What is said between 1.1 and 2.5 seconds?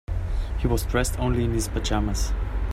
only in his pajamas.